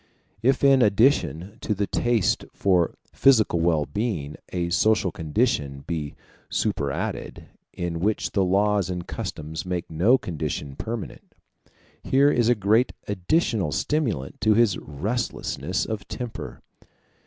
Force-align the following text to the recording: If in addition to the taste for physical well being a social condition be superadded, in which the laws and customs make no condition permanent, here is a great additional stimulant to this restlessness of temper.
If 0.41 0.63
in 0.63 0.81
addition 0.81 1.59
to 1.61 1.75
the 1.75 1.85
taste 1.85 2.43
for 2.55 2.95
physical 3.13 3.59
well 3.59 3.85
being 3.85 4.35
a 4.51 4.71
social 4.71 5.11
condition 5.11 5.83
be 5.85 6.15
superadded, 6.49 7.49
in 7.71 7.99
which 7.99 8.31
the 8.31 8.43
laws 8.43 8.89
and 8.89 9.05
customs 9.05 9.63
make 9.63 9.91
no 9.91 10.17
condition 10.17 10.75
permanent, 10.75 11.35
here 12.01 12.31
is 12.31 12.49
a 12.49 12.55
great 12.55 12.93
additional 13.07 13.71
stimulant 13.71 14.41
to 14.41 14.55
this 14.55 14.75
restlessness 14.77 15.85
of 15.85 16.07
temper. 16.07 16.61